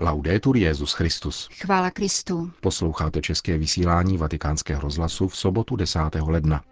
[0.00, 1.48] Laudetur Jezus Christus.
[1.52, 2.50] Chvála Kristu.
[2.60, 6.00] Posloucháte české vysílání Vatikánského rozhlasu v sobotu 10.
[6.26, 6.62] ledna.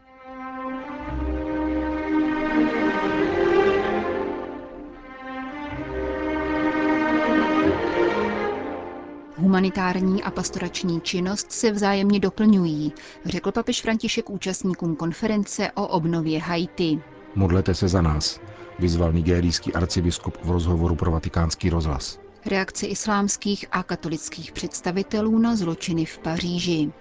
[9.37, 12.93] Humanitární a pastorační činnost se vzájemně doplňují,
[13.25, 17.03] řekl papež František účastníkům konference o obnově Haiti.
[17.35, 18.41] Modlete se za nás,
[18.79, 22.26] vyzval nigerijský arcibiskup v rozhovoru pro vatikánský rozhlas.
[22.47, 26.93] Reakce islámských a katolických představitelů na zločiny v Paříži.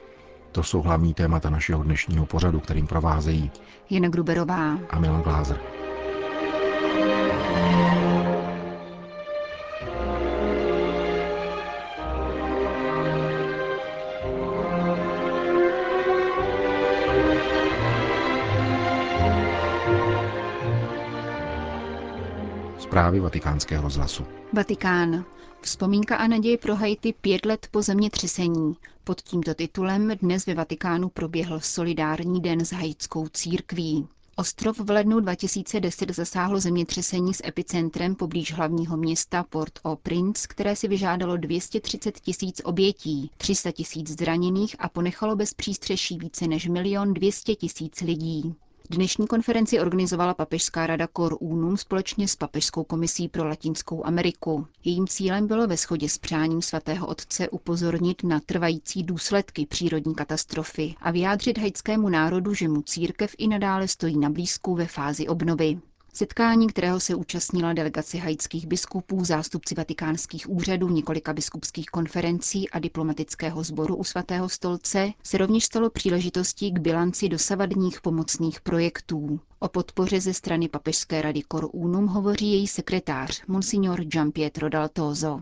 [0.51, 3.51] To jsou hlavní témata našeho dnešního pořadu, kterým provázejí
[3.89, 5.84] Jana Gruberová a Milan Glázer.
[22.95, 24.23] Zprávy vatikánského rozhlasu.
[24.53, 25.25] Vatikán.
[25.61, 28.75] Vzpomínka a naděje pro Haiti pět let po zemětřesení.
[29.03, 34.07] Pod tímto titulem dnes ve Vatikánu proběhl solidární den s haitskou církví.
[34.35, 41.37] Ostrov v lednu 2010 zasáhlo zemětřesení s epicentrem poblíž hlavního města Port-au-Prince, které si vyžádalo
[41.37, 48.01] 230 tisíc obětí, 300 tisíc zraněných a ponechalo bez přístřeší více než milion 200 tisíc
[48.01, 48.55] lidí.
[48.89, 54.67] Dnešní konferenci organizovala Papežská rada Cor Unum společně s Papežskou komisí pro Latinskou Ameriku.
[54.83, 60.95] Jejím cílem bylo ve shodě s přáním svatého otce upozornit na trvající důsledky přírodní katastrofy
[61.01, 65.79] a vyjádřit haitskému národu, že mu církev i nadále stojí na blízku ve fázi obnovy.
[66.17, 73.63] Setkání, kterého se účastnila delegace haitských biskupů, zástupci vatikánských úřadů, několika biskupských konferencí a diplomatického
[73.63, 79.39] sboru u svatého stolce, se rovněž stalo příležitostí k bilanci dosavadních pomocných projektů.
[79.59, 85.41] O podpoře ze strany Papežské rady Cor Unum hovoří její sekretář, monsignor Giampietro Daltozo.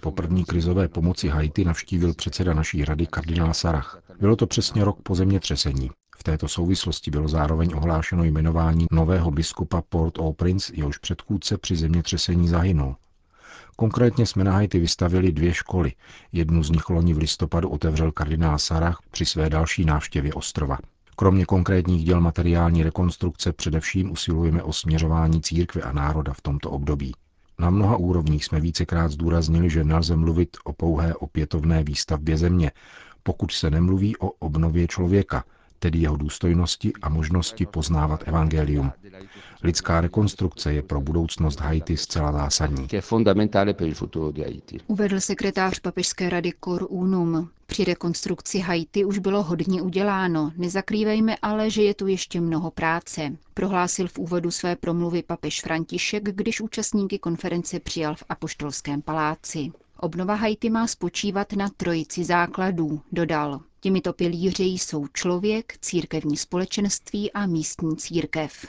[0.00, 4.02] Po první krizové pomoci Haiti navštívil předseda naší rady kardinál Sarach.
[4.20, 5.90] Bylo to přesně rok po zemětřesení.
[6.26, 12.96] Této souvislosti bylo zároveň ohlášeno jmenování nového biskupa Port-au-Prince, jehož předchůdce při zemětřesení zahynul.
[13.76, 15.92] Konkrétně jsme na Haiti vystavili dvě školy.
[16.32, 20.78] Jednu z nich loni v listopadu otevřel kardinál Sarah při své další návštěvě ostrova.
[21.16, 27.12] Kromě konkrétních děl materiální rekonstrukce především usilujeme o směřování církve a národa v tomto období.
[27.58, 32.70] Na mnoha úrovních jsme vícekrát zdůraznili, že nelze mluvit o pouhé opětovné výstavbě země,
[33.22, 35.44] pokud se nemluví o obnově člověka,
[35.84, 38.92] tedy jeho důstojnosti a možnosti poznávat evangelium.
[39.62, 42.88] Lidská rekonstrukce je pro budoucnost Haiti zcela zásadní.
[44.86, 47.50] Uvedl sekretář papežské rady Cor Unum.
[47.66, 53.36] Při rekonstrukci Haiti už bylo hodně uděláno, nezakrývejme ale, že je tu ještě mnoho práce.
[53.54, 59.72] Prohlásil v úvodu své promluvy papež František, když účastníky konference přijal v Apoštolském paláci.
[60.00, 63.60] Obnova Haiti má spočívat na trojici základů, dodal.
[63.84, 68.66] Těmito pilíři jsou člověk, církevní společenství a místní církev.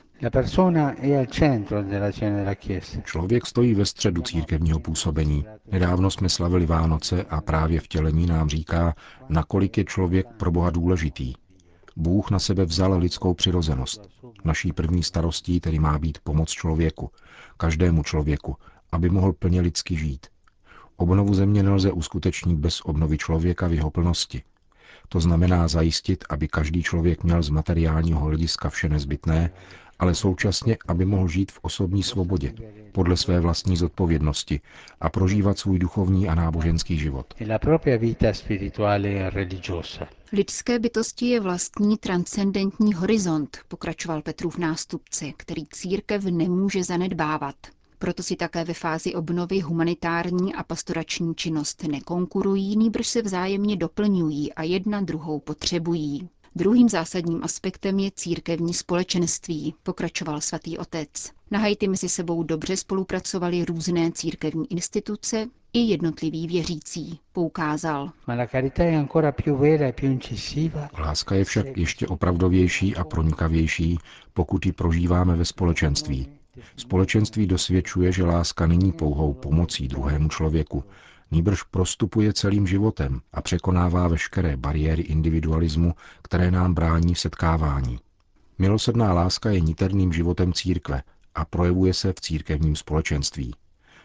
[3.03, 5.45] Člověk stojí ve středu církevního působení.
[5.71, 8.95] Nedávno jsme slavili Vánoce a právě vtělení nám říká,
[9.29, 11.33] nakolik je člověk pro Boha důležitý.
[11.95, 14.09] Bůh na sebe vzal lidskou přirozenost.
[14.43, 17.09] Naší první starostí tedy má být pomoc člověku,
[17.57, 18.55] každému člověku,
[18.91, 20.27] aby mohl plně lidsky žít.
[20.97, 24.43] Obnovu země nelze uskutečnit bez obnovy člověka v jeho plnosti.
[25.09, 29.51] To znamená zajistit, aby každý člověk měl z materiálního hlediska vše nezbytné,
[29.99, 32.53] ale současně, aby mohl žít v osobní svobodě,
[32.91, 34.61] podle své vlastní zodpovědnosti
[35.01, 37.33] a prožívat svůj duchovní a náboženský život.
[40.31, 47.55] Lidské bytosti je vlastní transcendentní horizont, pokračoval Petrův nástupce, který církev nemůže zanedbávat.
[47.99, 54.53] Proto si také ve fázi obnovy humanitární a pastorační činnost nekonkurují, nýbrž se vzájemně doplňují
[54.53, 56.29] a jedna druhou potřebují.
[56.57, 61.09] Druhým zásadním aspektem je církevní společenství, pokračoval svatý otec.
[61.51, 68.11] Na Haiti mezi sebou dobře spolupracovali různé církevní instituce i jednotliví věřící, poukázal.
[70.99, 73.97] Láska je však ještě opravdovější a pronikavější,
[74.33, 76.27] pokud ji prožíváme ve společenství.
[76.77, 80.83] Společenství dosvědčuje, že láska není pouhou pomocí druhému člověku,
[81.31, 87.99] nýbrž prostupuje celým životem a překonává veškeré bariéry individualismu, které nám brání v setkávání.
[88.57, 91.03] Milosrdná láska je niterným životem církve
[91.35, 93.53] a projevuje se v církevním společenství.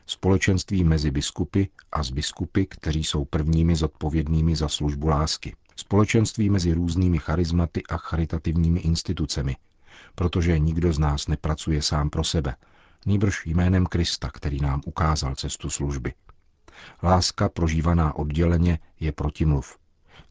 [0.06, 5.54] Společenství mezi biskupy a z biskupy, kteří jsou prvními zodpovědnými za službu lásky.
[5.76, 9.56] Společenství mezi různými charizmaty a charitativními institucemi,
[10.14, 12.56] protože nikdo z nás nepracuje sám pro sebe,
[13.06, 16.14] nýbrž jménem Krista, který nám ukázal cestu služby.
[17.02, 19.78] Láska prožívaná odděleně je protimluv.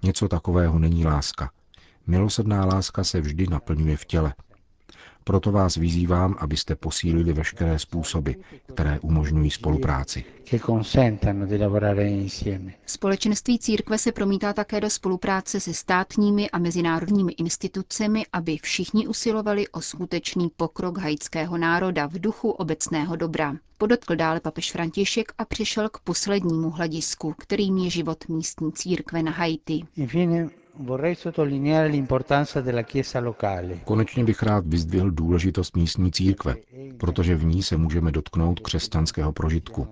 [0.04, 1.52] Něco takového není láska.
[2.08, 4.34] Milosrdná láska se vždy naplňuje v těle.
[5.24, 8.32] Proto vás vyzývám, abyste posílili veškeré způsoby,
[8.74, 10.24] které umožňují spolupráci.
[12.86, 19.68] Společenství církve se promítá také do spolupráce se státními a mezinárodními institucemi, aby všichni usilovali
[19.68, 23.56] o skutečný pokrok haitského národa v duchu obecného dobra.
[23.78, 29.32] Podotkl dále papež František a přišel k poslednímu hledisku, kterým je život místní církve na
[29.32, 29.82] Haiti.
[33.86, 36.56] Konečně bych rád vyzdvihl důležitost místní církve,
[36.98, 39.88] protože v ní se můžeme dotknout křesťanského prožitku.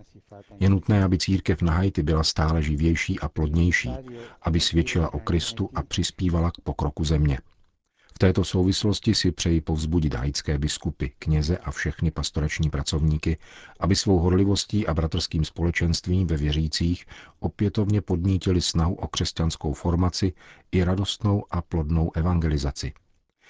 [0.60, 3.92] Je nutné, aby církev na Haiti byla stále živější a plodnější,
[4.42, 7.40] aby svědčila o Kristu a přispívala k pokroku země.
[8.18, 13.38] V této souvislosti si přeji povzbudit haitské biskupy, kněze a všechny pastorační pracovníky,
[13.80, 17.06] aby svou horlivostí a bratrským společenstvím ve věřících
[17.40, 20.34] opětovně podnítili snahu o křesťanskou formaci
[20.72, 22.94] i radostnou a plodnou evangelizaci.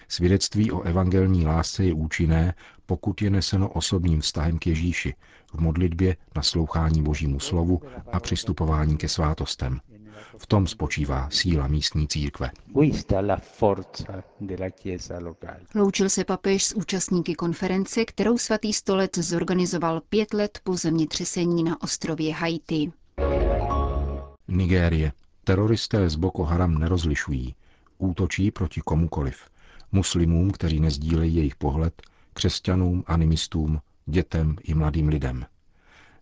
[0.07, 2.53] Svědectví o evangelní lásce je účinné,
[2.85, 5.13] pokud je neseno osobním vztahem k Ježíši,
[5.53, 7.81] v modlitbě, naslouchání Božímu slovu
[8.11, 9.79] a přistupování ke svátostem.
[10.37, 12.51] V tom spočívá síla místní církve.
[15.75, 21.81] Loučil se papež s účastníky konference, kterou svatý stolec zorganizoval pět let po zemětřesení na
[21.81, 22.91] ostrově Haiti.
[24.47, 25.11] Nigérie.
[25.43, 27.55] Teroristé z Boko Haram nerozlišují.
[27.97, 29.37] Útočí proti komukoliv.
[29.91, 32.01] Muslimům, kteří nezdílejí jejich pohled,
[32.33, 35.45] křesťanům, animistům, dětem i mladým lidem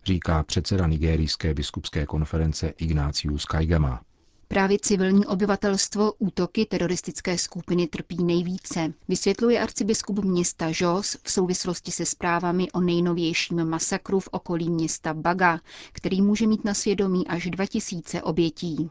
[0.06, 4.00] říká předseda nigérijské biskupské konference Ignácius Kaigama.
[4.48, 12.04] Právě civilní obyvatelstvo útoky teroristické skupiny trpí nejvíce, vysvětluje arcibiskup města Jos v souvislosti se
[12.06, 15.60] zprávami o nejnovějším masakru v okolí města Baga,
[15.92, 18.90] který může mít na svědomí až 2000 obětí.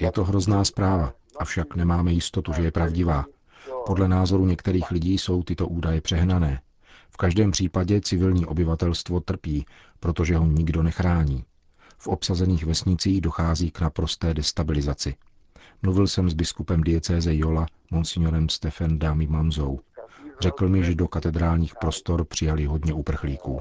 [0.00, 3.24] Je to hrozná zpráva, avšak nemáme jistotu, že je pravdivá.
[3.86, 6.60] Podle názoru některých lidí jsou tyto údaje přehnané.
[7.12, 9.66] V každém případě civilní obyvatelstvo trpí,
[10.00, 11.44] protože ho nikdo nechrání.
[11.98, 15.14] V obsazených vesnicích dochází k naprosté destabilizaci.
[15.82, 19.80] Mluvil jsem s biskupem diecéze Jola, monsignorem Stefan Dámy Mamzou.
[20.40, 23.60] Řekl mi, že do katedrálních prostor přijali hodně uprchlíků.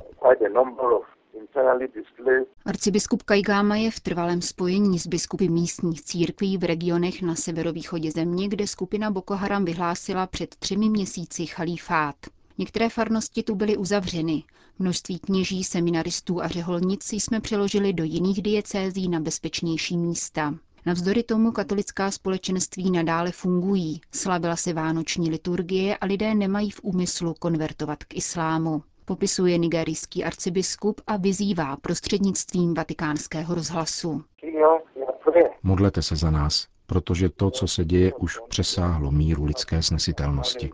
[2.66, 8.48] Arcibiskup Kajgáma je v trvalém spojení s biskupy místních církví v regionech na severovýchodě země,
[8.48, 12.16] kde skupina Boko Haram vyhlásila před třemi měsíci chalífát.
[12.62, 14.44] Některé farnosti tu byly uzavřeny.
[14.80, 20.56] Množství kněží, seminaristů a řeholnic jsme přeložili do jiných diecézí na bezpečnější místa.
[20.86, 27.34] Navzdory tomu katolická společenství nadále fungují, slavila se vánoční liturgie a lidé nemají v úmyslu
[27.40, 28.84] konvertovat k islámu.
[29.06, 34.24] Popisuje nigerijský arcibiskup a vyzývá prostřednictvím vatikánského rozhlasu.
[35.64, 40.72] Modlete se za nás, protože to, co se děje, už přesáhlo míru lidské snesitelnosti.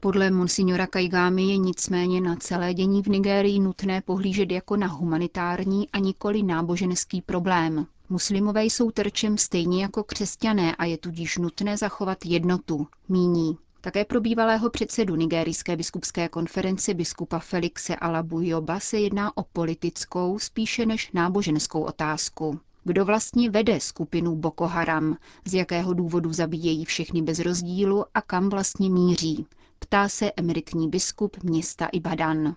[0.00, 5.88] Podle monsignora Kajgámy je nicméně na celé dění v Nigérii nutné pohlížet jako na humanitární
[5.92, 7.86] a nikoli náboženský problém.
[8.08, 13.58] Muslimové jsou terčem stejně jako křesťané a je tudíž nutné zachovat jednotu, míní.
[13.80, 20.86] Také pro bývalého předsedu Nigérijské biskupské konference biskupa Felixe Alabujoba se jedná o politickou spíše
[20.86, 22.60] než náboženskou otázku.
[22.84, 28.48] Kdo vlastně vede skupinu Boko Haram, z jakého důvodu zabíjejí všechny bez rozdílu a kam
[28.48, 29.46] vlastně míří,
[29.78, 32.56] ptá se emeritní biskup města Ibadan.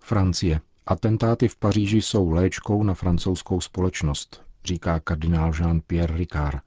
[0.00, 0.60] Francie.
[0.86, 6.62] Atentáty v Paříži jsou léčkou na francouzskou společnost, říká kardinál Jean-Pierre Ricard.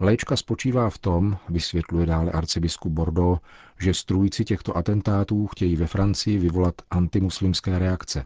[0.00, 3.40] Léčka spočívá v tom, vysvětluje dále arcibiskup Bordeaux,
[3.80, 8.24] že strůjci těchto atentátů chtějí ve Francii vyvolat antimuslimské reakce.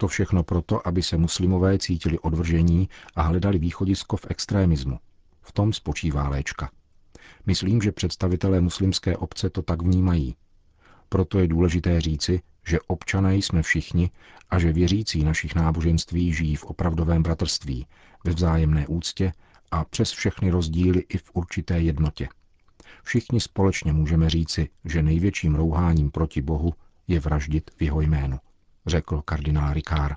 [0.00, 4.98] To všechno proto, aby se muslimové cítili odvržení a hledali východisko v extrémismu.
[5.42, 6.70] V tom spočívá léčka.
[7.46, 10.36] Myslím, že představitelé muslimské obce to tak vnímají.
[11.08, 14.10] Proto je důležité říci, že občané jsme všichni
[14.50, 17.86] a že věřící našich náboženství žijí v opravdovém bratrství,
[18.24, 19.32] ve vzájemné úctě
[19.70, 22.28] a přes všechny rozdíly i v určité jednotě.
[23.02, 26.72] Všichni společně můžeme říci, že největším rouháním proti Bohu
[27.08, 28.38] je vraždit v jeho jménu
[28.86, 30.16] řekl kardinál Ricard.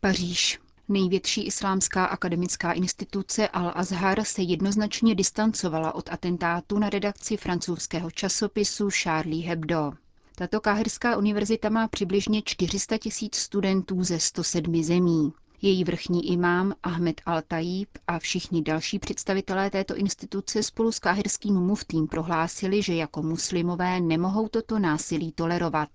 [0.00, 0.58] Paříž.
[0.88, 9.48] Největší islámská akademická instituce Al-Azhar se jednoznačně distancovala od atentátu na redakci francouzského časopisu Charlie
[9.48, 9.92] Hebdo.
[10.34, 15.32] Tato káhirská univerzita má přibližně 400 tisíc studentů ze 107 zemí.
[15.62, 22.06] Její vrchní imám Ahmed al-Tajib a všichni další představitelé této instituce spolu s káhirským muftým
[22.08, 25.88] prohlásili, že jako muslimové nemohou toto násilí tolerovat.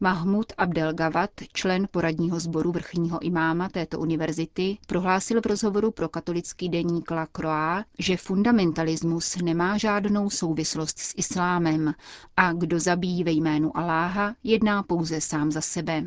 [0.00, 6.68] Mahmud Abdel Gawad, člen poradního sboru vrchního imáma této univerzity, prohlásil v rozhovoru pro katolický
[6.68, 11.94] deník La Croix, že fundamentalismus nemá žádnou souvislost s islámem
[12.36, 16.02] a kdo zabíjí ve jménu Aláha, jedná pouze sám za sebe.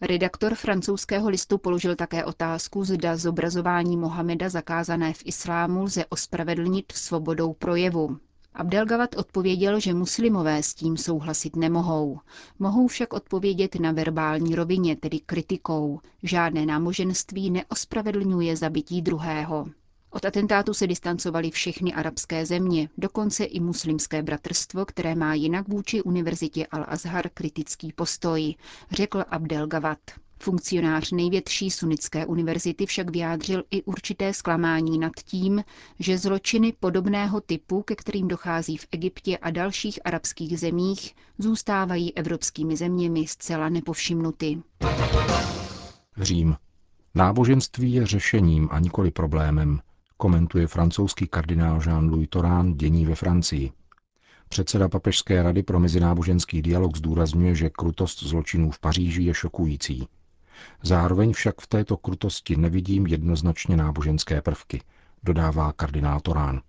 [0.00, 7.52] Redaktor francouzského listu položil také otázku, zda zobrazování Mohameda zakázané v islámu lze ospravedlnit svobodou
[7.52, 8.18] projevu.
[8.56, 12.18] Abdelgawad odpověděl, že muslimové s tím souhlasit nemohou.
[12.58, 16.00] Mohou však odpovědět na verbální rovině, tedy kritikou.
[16.22, 19.66] Žádné náboženství neospravedlňuje zabití druhého.
[20.10, 26.02] Od atentátu se distancovali všechny arabské země, dokonce i muslimské bratrstvo, které má jinak vůči
[26.02, 28.54] univerzitě Al-Azhar kritický postoj,
[28.90, 29.98] řekl Abdel Gawad.
[30.38, 35.64] Funkcionář největší sunnické univerzity však vyjádřil i určité zklamání nad tím,
[35.98, 42.76] že zločiny podobného typu, ke kterým dochází v Egyptě a dalších arabských zemích, zůstávají evropskými
[42.76, 44.62] zeměmi zcela nepovšimnuty.
[46.16, 46.56] Řím.
[47.14, 49.80] Náboženství je řešením a nikoli problémem,
[50.16, 53.72] komentuje francouzský kardinál Jean-Louis Torán dění ve Francii.
[54.48, 60.06] Předseda Papežské rady pro mezináboženský dialog zdůrazňuje, že krutost zločinů v Paříži je šokující.
[60.82, 64.82] Zároveň však v této krutosti nevidím jednoznačně náboženské prvky,
[65.22, 66.60] dodává kardinál Torán.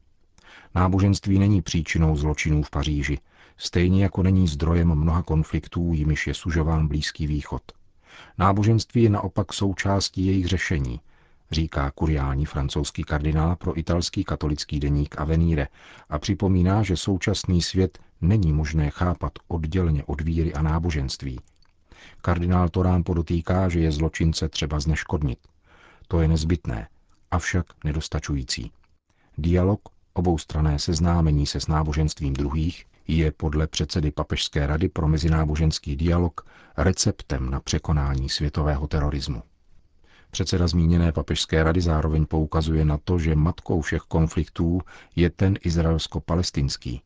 [0.75, 3.19] Náboženství není příčinou zločinů v Paříži,
[3.57, 7.61] stejně jako není zdrojem mnoha konfliktů, jimiž je sužován Blízký východ.
[8.37, 10.99] Náboženství je naopak součástí jejich řešení,
[11.51, 15.67] říká kuriální francouzský kardinál pro italský katolický deník Avenire
[16.09, 21.39] a připomíná, že současný svět není možné chápat odděleně od víry a náboženství.
[22.21, 25.39] Kardinál Torán podotýká, že je zločince třeba zneškodnit.
[26.07, 26.87] To je nezbytné,
[27.31, 28.71] avšak nedostačující.
[29.37, 29.81] Dialog,
[30.13, 36.45] oboustrané seznámení se s náboženstvím druhých, je podle předsedy Papežské rady pro mezináboženský dialog
[36.77, 39.43] receptem na překonání světového terorismu.
[40.31, 44.81] Předseda zmíněné papežské rady zároveň poukazuje na to, že matkou všech konfliktů
[45.15, 47.01] je ten izraelsko-palestinský.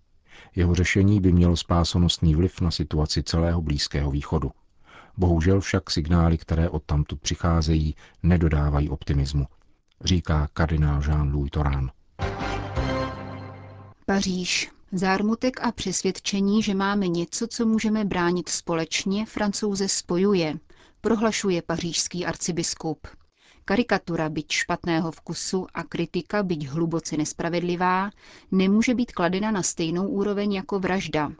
[0.55, 4.51] Jeho řešení by mělo spásonostný vliv na situaci celého Blízkého východu.
[5.17, 9.45] Bohužel však signály, které odtamtud přicházejí, nedodávají optimismu,
[10.03, 11.91] říká kardinál Jean-Louis Torán.
[14.05, 14.71] Paříž.
[14.93, 20.59] Zármutek a přesvědčení, že máme něco, co můžeme bránit společně, francouze spojuje,
[21.01, 23.07] prohlašuje pařížský arcibiskup.
[23.65, 28.09] Karikatura, byť špatného vkusu a kritika, byť hluboce nespravedlivá,
[28.51, 31.31] nemůže být kladena na stejnou úroveň jako vražda.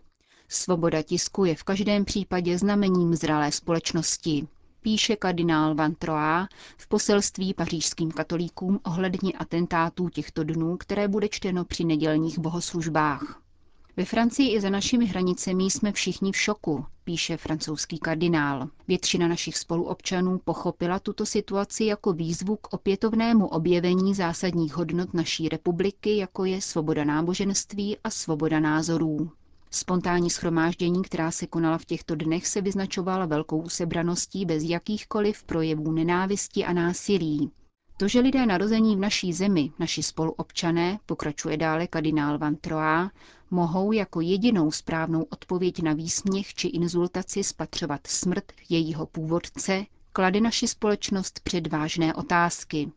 [0.53, 4.48] Svoboda tisku je v každém případě znamením zralé společnosti,
[4.81, 11.65] píše kardinál Van Troa v poselství pařížským katolíkům ohledně atentátů těchto dnů, které bude čteno
[11.65, 13.41] při nedělních bohoslužbách.
[13.98, 18.67] Ve Francii i za našimi hranicemi jsme všichni v šoku, píše francouzský kardinál.
[18.88, 26.17] Většina našich spoluobčanů pochopila tuto situaci jako výzvu k opětovnému objevení zásadních hodnot naší republiky,
[26.17, 29.31] jako je svoboda náboženství a svoboda názorů.
[29.74, 35.92] Spontánní schromáždění, která se konala v těchto dnech, se vyznačovala velkou sebraností bez jakýchkoliv projevů
[35.92, 37.51] nenávisti a násilí.
[37.98, 43.12] To, že lidé narození v naší zemi, naši spoluobčané, pokračuje dále kardinál Van Troa,
[43.51, 50.68] mohou jako jedinou správnou odpověď na výsměch či inzultaci spatřovat smrt jejího původce, klade naši
[50.68, 52.92] společnost před vážné otázky.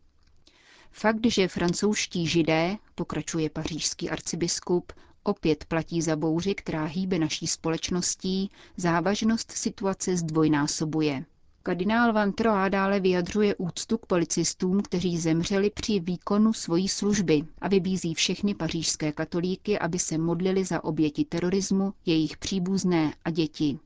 [0.91, 4.93] Fakt, že francouzští židé, pokračuje pařížský arcibiskup,
[5.25, 11.25] opět platí za bouři, která hýbe naší společností, závažnost situace zdvojnásobuje.
[11.63, 17.67] Kardinál Van Troa dále vyjadřuje úctu k policistům, kteří zemřeli při výkonu svojí služby a
[17.67, 23.79] vybízí všechny pařížské katolíky, aby se modlili za oběti terorismu, jejich příbuzné a děti.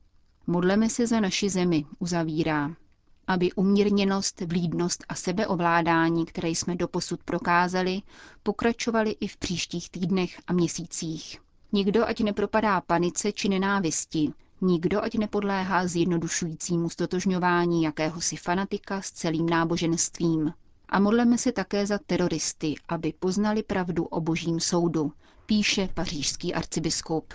[0.46, 2.76] Modleme se za naši zemi, uzavírá.
[3.30, 8.02] Aby umírněnost, vlídnost a sebeovládání, které jsme doposud prokázali,
[8.42, 11.38] pokračovaly i v příštích týdnech a měsících.
[11.72, 14.32] Nikdo ať nepropadá panice či nenávisti,
[14.62, 20.52] Nikdo ať nepodléhá zjednodušujícímu stotožňování jakéhosi fanatika s celým náboženstvím.
[20.88, 25.12] A modleme se také za teroristy, aby poznali pravdu o božím soudu,
[25.46, 27.34] píše pařížský arcibiskup.